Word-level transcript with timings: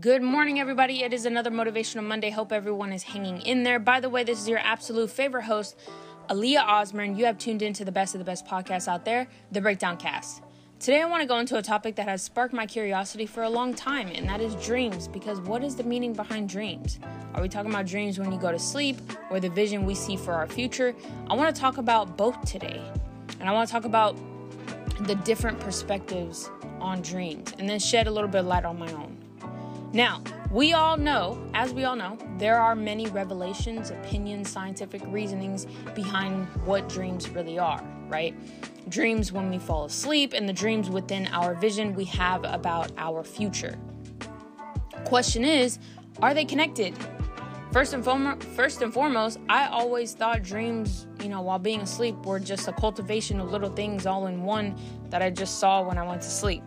Good 0.00 0.22
morning, 0.22 0.60
everybody. 0.60 1.02
It 1.02 1.12
is 1.12 1.26
another 1.26 1.50
Motivational 1.50 2.04
Monday. 2.04 2.30
Hope 2.30 2.52
everyone 2.52 2.90
is 2.92 3.02
hanging 3.02 3.42
in 3.42 3.64
there. 3.64 3.78
By 3.78 4.00
the 4.00 4.08
way, 4.08 4.24
this 4.24 4.40
is 4.40 4.48
your 4.48 4.60
absolute 4.60 5.10
favorite 5.10 5.44
host, 5.44 5.76
Aaliyah 6.30 6.64
Osman. 6.64 7.18
You 7.18 7.26
have 7.26 7.36
tuned 7.36 7.60
into 7.60 7.84
the 7.84 7.92
best 7.92 8.14
of 8.14 8.18
the 8.18 8.24
best 8.24 8.46
podcast 8.46 8.88
out 8.88 9.04
there, 9.04 9.26
the 9.52 9.60
Breakdown 9.60 9.98
Cast. 9.98 10.42
Today, 10.80 11.00
I 11.00 11.06
want 11.06 11.22
to 11.22 11.26
go 11.26 11.38
into 11.38 11.56
a 11.56 11.62
topic 11.62 11.94
that 11.94 12.06
has 12.08 12.22
sparked 12.22 12.52
my 12.52 12.66
curiosity 12.66 13.24
for 13.24 13.44
a 13.44 13.48
long 13.48 13.74
time, 13.74 14.08
and 14.08 14.28
that 14.28 14.40
is 14.40 14.54
dreams. 14.56 15.08
Because 15.08 15.40
what 15.40 15.64
is 15.64 15.76
the 15.76 15.84
meaning 15.84 16.12
behind 16.12 16.48
dreams? 16.48 16.98
Are 17.34 17.40
we 17.40 17.48
talking 17.48 17.70
about 17.70 17.86
dreams 17.86 18.18
when 18.18 18.30
you 18.30 18.38
go 18.38 18.52
to 18.52 18.58
sleep 18.58 18.98
or 19.30 19.40
the 19.40 19.48
vision 19.48 19.86
we 19.86 19.94
see 19.94 20.16
for 20.16 20.34
our 20.34 20.46
future? 20.46 20.94
I 21.30 21.34
want 21.34 21.54
to 21.54 21.58
talk 21.58 21.78
about 21.78 22.18
both 22.18 22.38
today. 22.44 22.82
And 23.40 23.48
I 23.48 23.52
want 23.52 23.66
to 23.66 23.72
talk 23.72 23.84
about 23.84 24.16
the 25.06 25.14
different 25.24 25.58
perspectives 25.58 26.50
on 26.80 27.00
dreams 27.00 27.54
and 27.58 27.68
then 27.68 27.78
shed 27.78 28.06
a 28.06 28.10
little 28.10 28.28
bit 28.28 28.40
of 28.40 28.46
light 28.46 28.66
on 28.66 28.78
my 28.78 28.92
own. 28.92 29.16
Now, 29.94 30.22
we 30.50 30.72
all 30.72 30.96
know, 30.96 31.42
as 31.54 31.72
we 31.72 31.84
all 31.84 31.96
know, 31.96 32.18
there 32.38 32.58
are 32.58 32.74
many 32.74 33.06
revelations, 33.06 33.90
opinions, 33.90 34.50
scientific 34.50 35.02
reasonings 35.06 35.66
behind 35.94 36.46
what 36.64 36.88
dreams 36.88 37.28
really 37.30 37.58
are, 37.58 37.82
right? 38.08 38.34
Dreams 38.88 39.32
when 39.32 39.50
we 39.50 39.58
fall 39.58 39.84
asleep 39.84 40.32
and 40.34 40.48
the 40.48 40.52
dreams 40.52 40.90
within 40.90 41.26
our 41.28 41.54
vision 41.54 41.94
we 41.94 42.04
have 42.06 42.44
about 42.44 42.92
our 42.98 43.24
future. 43.24 43.78
Question 45.04 45.44
is, 45.44 45.78
are 46.20 46.34
they 46.34 46.44
connected? 46.44 46.94
First 47.72 47.92
and, 47.92 48.04
foremost, 48.04 48.46
first 48.48 48.82
and 48.82 48.94
foremost, 48.94 49.40
I 49.48 49.66
always 49.66 50.12
thought 50.12 50.44
dreams, 50.44 51.08
you 51.20 51.28
know, 51.28 51.40
while 51.40 51.58
being 51.58 51.80
asleep 51.80 52.14
were 52.24 52.38
just 52.38 52.68
a 52.68 52.72
cultivation 52.72 53.40
of 53.40 53.50
little 53.50 53.70
things 53.70 54.06
all 54.06 54.28
in 54.28 54.44
one 54.44 54.76
that 55.10 55.22
I 55.22 55.30
just 55.30 55.58
saw 55.58 55.82
when 55.82 55.98
I 55.98 56.06
went 56.06 56.22
to 56.22 56.30
sleep. 56.30 56.62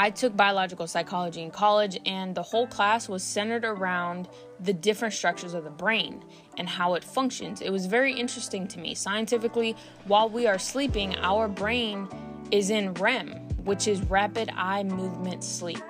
I 0.00 0.10
took 0.10 0.36
biological 0.36 0.86
psychology 0.86 1.42
in 1.42 1.50
college, 1.50 1.98
and 2.06 2.32
the 2.32 2.42
whole 2.42 2.68
class 2.68 3.08
was 3.08 3.24
centered 3.24 3.64
around 3.64 4.28
the 4.60 4.72
different 4.72 5.12
structures 5.12 5.54
of 5.54 5.64
the 5.64 5.70
brain 5.70 6.24
and 6.56 6.68
how 6.68 6.94
it 6.94 7.02
functions. 7.02 7.60
It 7.60 7.70
was 7.70 7.86
very 7.86 8.12
interesting 8.12 8.68
to 8.68 8.78
me. 8.78 8.94
Scientifically, 8.94 9.74
while 10.04 10.28
we 10.28 10.46
are 10.46 10.56
sleeping, 10.56 11.16
our 11.16 11.48
brain 11.48 12.06
is 12.52 12.70
in 12.70 12.94
REM, 12.94 13.32
which 13.64 13.88
is 13.88 14.00
rapid 14.02 14.52
eye 14.54 14.84
movement 14.84 15.42
sleep. 15.42 15.82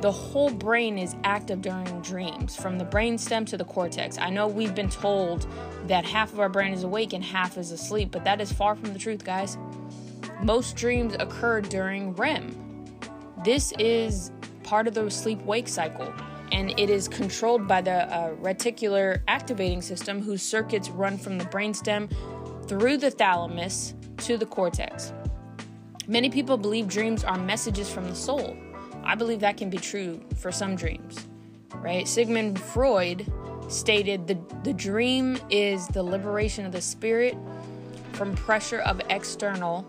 The 0.00 0.10
whole 0.10 0.50
brain 0.50 0.98
is 0.98 1.14
active 1.22 1.62
during 1.62 2.00
dreams, 2.00 2.56
from 2.56 2.78
the 2.78 2.84
brainstem 2.84 3.46
to 3.46 3.56
the 3.56 3.64
cortex. 3.64 4.18
I 4.18 4.30
know 4.30 4.48
we've 4.48 4.74
been 4.74 4.90
told 4.90 5.46
that 5.86 6.04
half 6.04 6.32
of 6.32 6.40
our 6.40 6.48
brain 6.48 6.72
is 6.72 6.82
awake 6.82 7.12
and 7.12 7.22
half 7.22 7.56
is 7.56 7.70
asleep, 7.70 8.10
but 8.10 8.24
that 8.24 8.40
is 8.40 8.50
far 8.50 8.74
from 8.74 8.92
the 8.92 8.98
truth, 8.98 9.24
guys. 9.24 9.56
Most 10.42 10.74
dreams 10.74 11.14
occur 11.20 11.60
during 11.60 12.12
REM, 12.14 12.69
this 13.44 13.72
is 13.78 14.30
part 14.62 14.86
of 14.86 14.94
the 14.94 15.10
sleep 15.10 15.40
wake 15.42 15.68
cycle, 15.68 16.12
and 16.52 16.70
it 16.78 16.90
is 16.90 17.08
controlled 17.08 17.66
by 17.66 17.80
the 17.80 18.12
uh, 18.14 18.34
reticular 18.36 19.20
activating 19.28 19.82
system, 19.82 20.20
whose 20.22 20.42
circuits 20.42 20.90
run 20.90 21.16
from 21.16 21.38
the 21.38 21.44
brainstem 21.46 22.10
through 22.68 22.96
the 22.96 23.10
thalamus 23.10 23.94
to 24.18 24.36
the 24.36 24.46
cortex. 24.46 25.12
Many 26.06 26.28
people 26.28 26.56
believe 26.56 26.88
dreams 26.88 27.24
are 27.24 27.38
messages 27.38 27.90
from 27.90 28.08
the 28.08 28.14
soul. 28.14 28.56
I 29.04 29.14
believe 29.14 29.40
that 29.40 29.56
can 29.56 29.70
be 29.70 29.78
true 29.78 30.20
for 30.36 30.52
some 30.52 30.76
dreams, 30.76 31.26
right? 31.76 32.06
Sigmund 32.06 32.60
Freud 32.60 33.30
stated 33.68 34.26
the, 34.26 34.38
the 34.64 34.72
dream 34.72 35.38
is 35.50 35.86
the 35.88 36.02
liberation 36.02 36.66
of 36.66 36.72
the 36.72 36.80
spirit 36.80 37.36
from 38.12 38.34
pressure 38.34 38.80
of 38.80 39.00
external 39.08 39.86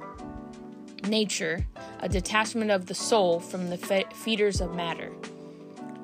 nature, 1.07 1.66
a 1.99 2.09
detachment 2.09 2.71
of 2.71 2.85
the 2.85 2.95
soul 2.95 3.39
from 3.39 3.70
the 3.70 3.77
fe- 3.77 4.05
feeders 4.14 4.61
of 4.61 4.76
matter. 4.76 5.11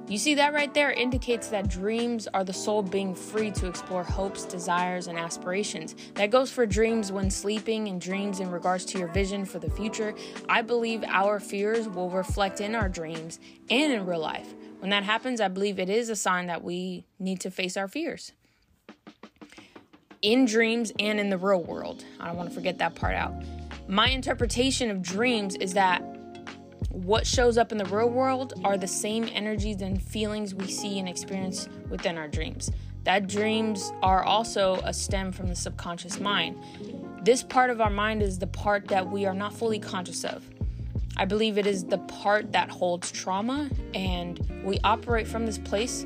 You 0.07 0.17
see, 0.17 0.35
that 0.35 0.53
right 0.53 0.73
there 0.73 0.91
indicates 0.91 1.49
that 1.49 1.67
dreams 1.67 2.29
are 2.33 2.45
the 2.45 2.53
soul 2.53 2.81
being 2.81 3.13
free 3.13 3.51
to 3.51 3.67
explore 3.67 4.05
hopes, 4.05 4.45
desires, 4.45 5.07
and 5.07 5.19
aspirations. 5.19 5.95
That 6.13 6.31
goes 6.31 6.49
for 6.49 6.66
dreams 6.66 7.11
when 7.11 7.29
sleeping 7.29 7.89
and 7.89 7.99
dreams 7.99 8.39
in 8.39 8.49
regards 8.49 8.85
to 8.85 8.99
your 8.99 9.09
vision 9.09 9.44
for 9.44 9.59
the 9.59 9.69
future. 9.69 10.16
I 10.47 10.61
believe 10.61 11.03
our 11.05 11.41
fears 11.41 11.89
will 11.89 12.09
reflect 12.09 12.61
in 12.61 12.73
our 12.73 12.88
dreams 12.88 13.41
and 13.69 13.91
in 13.91 14.05
real 14.05 14.22
life. 14.22 14.53
When 14.79 14.91
that 14.91 15.03
happens, 15.03 15.41
I 15.41 15.49
believe 15.49 15.77
it 15.77 15.89
is 15.89 16.07
a 16.07 16.16
sign 16.16 16.45
that 16.45 16.63
we 16.63 17.05
need 17.19 17.41
to 17.41 17.51
face 17.51 17.75
our 17.75 17.89
fears. 17.89 18.31
In 20.22 20.45
dreams 20.45 20.93
and 20.99 21.19
in 21.19 21.29
the 21.29 21.38
real 21.38 21.61
world. 21.61 22.05
I 22.22 22.27
don't 22.27 22.38
want 22.38 22.47
to 22.47 22.55
forget 22.55 22.77
that 22.77 22.95
part 22.95 23.16
out 23.16 23.33
my 23.87 24.09
interpretation 24.09 24.91
of 24.91 25.01
dreams 25.01 25.55
is 25.55 25.73
that 25.73 26.01
what 26.89 27.25
shows 27.25 27.57
up 27.57 27.71
in 27.71 27.77
the 27.77 27.85
real 27.85 28.09
world 28.09 28.53
are 28.63 28.77
the 28.77 28.87
same 28.87 29.29
energies 29.31 29.81
and 29.81 30.01
feelings 30.01 30.53
we 30.53 30.67
see 30.67 30.99
and 30.99 31.07
experience 31.07 31.69
within 31.89 32.17
our 32.17 32.27
dreams. 32.27 32.71
That 33.03 33.27
dreams 33.27 33.93
are 34.01 34.23
also 34.23 34.81
a 34.83 34.93
stem 34.93 35.31
from 35.31 35.47
the 35.47 35.55
subconscious 35.55 36.19
mind. 36.19 36.57
This 37.23 37.43
part 37.43 37.69
of 37.69 37.79
our 37.79 37.89
mind 37.89 38.21
is 38.21 38.39
the 38.39 38.47
part 38.47 38.87
that 38.89 39.09
we 39.09 39.25
are 39.25 39.33
not 39.33 39.53
fully 39.53 39.79
conscious 39.79 40.25
of. 40.25 40.43
I 41.15 41.25
believe 41.25 41.57
it 41.57 41.65
is 41.65 41.85
the 41.85 41.97
part 41.99 42.51
that 42.51 42.69
holds 42.69 43.11
trauma, 43.11 43.69
and 43.93 44.39
we 44.63 44.79
operate 44.83 45.27
from 45.27 45.45
this 45.45 45.57
place 45.57 46.05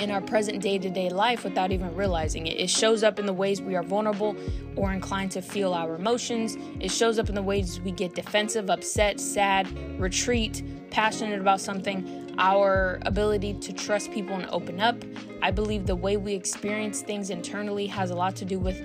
in 0.00 0.10
our 0.10 0.20
present 0.22 0.62
day 0.62 0.78
to 0.78 0.88
day 0.88 1.10
life 1.10 1.44
without 1.44 1.70
even 1.70 1.94
realizing 1.94 2.46
it. 2.46 2.58
It 2.58 2.70
shows 2.70 3.02
up 3.02 3.18
in 3.18 3.26
the 3.26 3.32
ways 3.32 3.60
we 3.60 3.76
are 3.76 3.82
vulnerable 3.82 4.34
or 4.74 4.92
inclined 4.92 5.30
to 5.32 5.42
feel 5.42 5.74
our 5.74 5.94
emotions. 5.94 6.56
It 6.80 6.90
shows 6.90 7.18
up 7.18 7.28
in 7.28 7.34
the 7.34 7.42
ways 7.42 7.80
we 7.80 7.92
get 7.92 8.14
defensive, 8.14 8.70
upset, 8.70 9.20
sad, 9.20 9.68
retreat, 10.00 10.64
passionate 10.90 11.38
about 11.40 11.60
something, 11.60 12.34
our 12.38 12.98
ability 13.02 13.54
to 13.54 13.72
trust 13.74 14.10
people 14.10 14.34
and 14.34 14.48
open 14.50 14.80
up. 14.80 14.96
I 15.42 15.50
believe 15.50 15.86
the 15.86 15.96
way 15.96 16.16
we 16.16 16.32
experience 16.32 17.02
things 17.02 17.28
internally 17.28 17.86
has 17.88 18.10
a 18.10 18.14
lot 18.14 18.34
to 18.36 18.46
do 18.46 18.58
with 18.58 18.82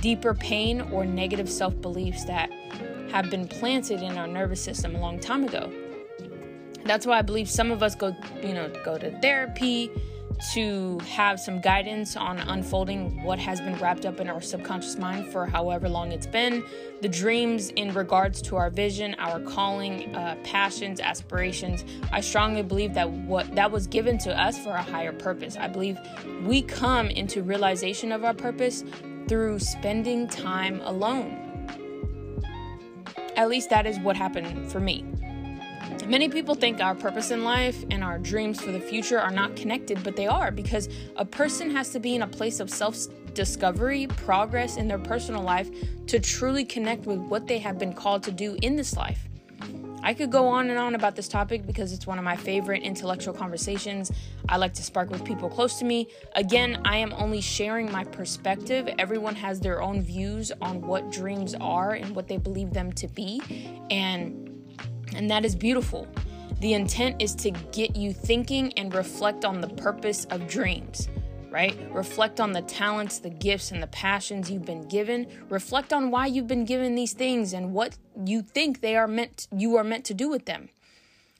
deeper 0.00 0.34
pain 0.34 0.80
or 0.92 1.06
negative 1.06 1.48
self 1.48 1.80
beliefs 1.80 2.24
that 2.24 2.50
have 3.12 3.30
been 3.30 3.46
planted 3.46 4.02
in 4.02 4.18
our 4.18 4.26
nervous 4.26 4.60
system 4.60 4.96
a 4.96 5.00
long 5.00 5.20
time 5.20 5.44
ago. 5.44 5.72
That's 6.84 7.06
why 7.06 7.18
I 7.18 7.22
believe 7.22 7.48
some 7.48 7.70
of 7.70 7.82
us 7.82 7.94
go, 7.94 8.14
you 8.42 8.52
know, 8.52 8.70
go 8.84 8.98
to 8.98 9.16
therapy, 9.20 9.90
to 10.52 10.98
have 11.00 11.40
some 11.40 11.60
guidance 11.60 12.16
on 12.16 12.38
unfolding 12.38 13.22
what 13.22 13.38
has 13.38 13.60
been 13.60 13.76
wrapped 13.78 14.04
up 14.04 14.20
in 14.20 14.28
our 14.28 14.40
subconscious 14.40 14.96
mind 14.96 15.32
for 15.32 15.46
however 15.46 15.88
long 15.88 16.12
it's 16.12 16.26
been, 16.26 16.64
the 17.00 17.08
dreams 17.08 17.70
in 17.70 17.92
regards 17.94 18.42
to 18.42 18.56
our 18.56 18.70
vision, 18.70 19.14
our 19.18 19.40
calling, 19.40 20.14
uh, 20.14 20.36
passions, 20.44 21.00
aspirations. 21.00 21.84
I 22.12 22.20
strongly 22.20 22.62
believe 22.62 22.94
that 22.94 23.10
what 23.10 23.54
that 23.54 23.70
was 23.70 23.86
given 23.86 24.18
to 24.18 24.38
us 24.38 24.58
for 24.58 24.70
a 24.70 24.82
higher 24.82 25.12
purpose. 25.12 25.56
I 25.56 25.68
believe 25.68 25.98
we 26.44 26.62
come 26.62 27.08
into 27.08 27.42
realization 27.42 28.12
of 28.12 28.24
our 28.24 28.34
purpose 28.34 28.84
through 29.28 29.58
spending 29.58 30.28
time 30.28 30.80
alone. 30.82 31.42
At 33.36 33.48
least 33.48 33.70
that 33.70 33.86
is 33.86 33.98
what 34.00 34.16
happened 34.16 34.70
for 34.70 34.80
me. 34.80 35.04
Many 36.06 36.28
people 36.28 36.54
think 36.54 36.80
our 36.80 36.94
purpose 36.94 37.30
in 37.30 37.44
life 37.44 37.84
and 37.90 38.04
our 38.04 38.18
dreams 38.18 38.60
for 38.60 38.70
the 38.70 38.80
future 38.80 39.18
are 39.18 39.30
not 39.30 39.56
connected, 39.56 40.02
but 40.04 40.14
they 40.16 40.26
are 40.26 40.50
because 40.50 40.88
a 41.16 41.24
person 41.24 41.70
has 41.70 41.90
to 41.90 42.00
be 42.00 42.14
in 42.14 42.22
a 42.22 42.28
place 42.28 42.60
of 42.60 42.70
self 42.70 42.96
discovery, 43.34 44.06
progress 44.06 44.76
in 44.76 44.88
their 44.88 44.98
personal 44.98 45.42
life 45.42 45.68
to 46.06 46.18
truly 46.18 46.64
connect 46.64 47.06
with 47.06 47.18
what 47.18 47.46
they 47.46 47.58
have 47.58 47.78
been 47.78 47.92
called 47.92 48.22
to 48.22 48.32
do 48.32 48.56
in 48.62 48.76
this 48.76 48.96
life. 48.96 49.28
I 50.02 50.14
could 50.14 50.30
go 50.30 50.46
on 50.46 50.70
and 50.70 50.78
on 50.78 50.94
about 50.94 51.16
this 51.16 51.26
topic 51.26 51.66
because 51.66 51.92
it's 51.92 52.06
one 52.06 52.16
of 52.16 52.24
my 52.24 52.36
favorite 52.36 52.84
intellectual 52.84 53.34
conversations 53.34 54.12
I 54.48 54.56
like 54.56 54.72
to 54.74 54.82
spark 54.84 55.10
with 55.10 55.24
people 55.24 55.48
close 55.48 55.80
to 55.80 55.84
me. 55.84 56.06
Again, 56.36 56.80
I 56.84 56.98
am 56.98 57.12
only 57.14 57.40
sharing 57.40 57.90
my 57.90 58.04
perspective. 58.04 58.88
Everyone 59.00 59.34
has 59.34 59.58
their 59.58 59.82
own 59.82 60.02
views 60.02 60.52
on 60.62 60.80
what 60.80 61.10
dreams 61.10 61.56
are 61.60 61.94
and 61.94 62.14
what 62.14 62.28
they 62.28 62.36
believe 62.36 62.72
them 62.72 62.92
to 62.92 63.08
be. 63.08 63.42
And 63.90 64.55
and 65.16 65.30
that 65.30 65.44
is 65.44 65.56
beautiful. 65.56 66.06
The 66.60 66.74
intent 66.74 67.20
is 67.20 67.34
to 67.36 67.50
get 67.50 67.96
you 67.96 68.12
thinking 68.12 68.72
and 68.74 68.94
reflect 68.94 69.44
on 69.44 69.60
the 69.60 69.68
purpose 69.68 70.24
of 70.26 70.46
dreams, 70.46 71.08
right? 71.50 71.76
Reflect 71.90 72.40
on 72.40 72.52
the 72.52 72.62
talents, 72.62 73.18
the 73.18 73.30
gifts, 73.30 73.72
and 73.72 73.82
the 73.82 73.88
passions 73.88 74.50
you've 74.50 74.64
been 74.64 74.88
given. 74.88 75.26
Reflect 75.50 75.92
on 75.92 76.10
why 76.10 76.26
you've 76.26 76.46
been 76.46 76.64
given 76.64 76.94
these 76.94 77.12
things 77.12 77.52
and 77.52 77.72
what 77.72 77.98
you 78.24 78.42
think 78.42 78.80
they 78.80 78.96
are 78.96 79.08
meant 79.08 79.48
you 79.54 79.76
are 79.76 79.84
meant 79.84 80.04
to 80.06 80.14
do 80.14 80.28
with 80.28 80.46
them. 80.46 80.70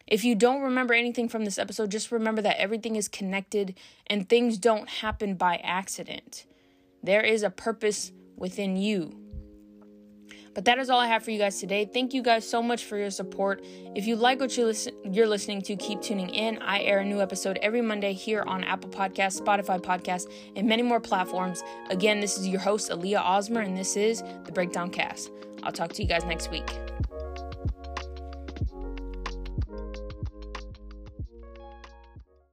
If 0.06 0.22
you 0.22 0.34
don't 0.34 0.62
remember 0.62 0.94
anything 0.94 1.28
from 1.28 1.44
this 1.44 1.58
episode, 1.58 1.90
just 1.90 2.12
remember 2.12 2.42
that 2.42 2.60
everything 2.60 2.94
is 2.94 3.08
connected 3.08 3.74
and 4.06 4.28
things 4.28 4.58
don't 4.58 4.88
happen 4.88 5.34
by 5.34 5.56
accident. 5.64 6.46
There 7.02 7.22
is 7.22 7.42
a 7.42 7.50
purpose 7.50 8.12
within 8.36 8.76
you. 8.76 9.25
But 10.56 10.64
that 10.64 10.78
is 10.78 10.88
all 10.88 10.98
I 10.98 11.06
have 11.06 11.22
for 11.22 11.30
you 11.30 11.38
guys 11.38 11.60
today. 11.60 11.84
Thank 11.84 12.14
you 12.14 12.22
guys 12.22 12.48
so 12.48 12.62
much 12.62 12.84
for 12.84 12.96
your 12.96 13.10
support. 13.10 13.62
If 13.94 14.06
you 14.06 14.16
like 14.16 14.40
what 14.40 14.56
you 14.56 14.64
listen, 14.64 14.94
you're 15.04 15.26
listening 15.26 15.60
to, 15.60 15.76
keep 15.76 16.00
tuning 16.00 16.30
in. 16.30 16.56
I 16.62 16.80
air 16.80 17.00
a 17.00 17.04
new 17.04 17.20
episode 17.20 17.58
every 17.60 17.82
Monday 17.82 18.14
here 18.14 18.42
on 18.42 18.64
Apple 18.64 18.88
Podcasts, 18.88 19.38
Spotify 19.38 19.78
Podcasts, 19.78 20.32
and 20.56 20.66
many 20.66 20.82
more 20.82 20.98
platforms. 20.98 21.62
Again, 21.90 22.20
this 22.20 22.38
is 22.38 22.48
your 22.48 22.60
host, 22.60 22.90
Aaliyah 22.90 23.22
Ausmer, 23.22 23.66
and 23.66 23.76
this 23.76 23.98
is 23.98 24.22
the 24.46 24.52
Breakdown 24.52 24.88
Cast. 24.88 25.30
I'll 25.62 25.72
talk 25.72 25.92
to 25.92 26.02
you 26.02 26.08
guys 26.08 26.24
next 26.24 26.50
week. 26.50 26.66